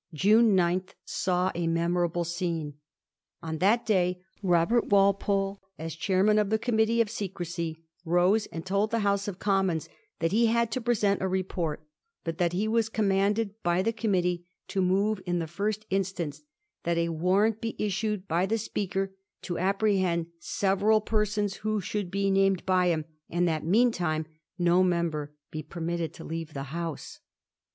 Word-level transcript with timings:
June 0.15 0.55
9 0.55 0.83
saw 1.05 1.51
a 1.53 1.67
memorable 1.67 2.23
scene. 2.23 2.73
On 3.43 3.59
that 3.59 3.85
day 3.85 4.19
Robert 4.41 4.87
Walpole, 4.89 5.61
as 5.77 5.93
chairman 5.93 6.39
of 6.39 6.49
the 6.49 6.57
Committee 6.57 7.01
of 7.01 7.09
Secrecy, 7.11 7.83
rose 8.03 8.47
and 8.47 8.65
told 8.65 8.89
the 8.89 9.01
House 9.01 9.27
of 9.27 9.37
Commons 9.37 9.89
that 10.17 10.31
he 10.31 10.47
had 10.47 10.71
to 10.71 10.81
present 10.81 11.21
a 11.21 11.27
report, 11.27 11.85
but 12.23 12.39
that 12.39 12.51
he 12.51 12.67
was 12.67 12.89
commanded 12.89 13.53
by 13.61 13.83
the 13.83 13.93
<;omn[uttee 13.93 14.43
to 14.69 14.81
move 14.81 15.21
in 15.27 15.37
the 15.37 15.45
first 15.45 15.85
instance 15.91 16.41
that 16.81 16.97
a 16.97 17.09
warrant 17.09 17.61
be 17.61 17.75
issued 17.77 18.27
by 18.27 18.47
the 18.47 18.57
Speaker 18.57 19.13
to 19.43 19.59
apprehend 19.59 20.25
several 20.39 20.99
persons 20.99 21.57
who 21.57 21.79
should 21.79 22.09
be 22.09 22.31
named 22.31 22.65
by 22.65 22.87
him, 22.87 23.05
and 23.29 23.47
that 23.47 23.63
meantime 23.63 24.25
no 24.57 24.81
member 24.83 25.35
be 25.51 25.61
permitted 25.61 26.11
to 26.11 26.23
leave 26.23 26.55
the 26.55 26.63
House. 26.73 27.19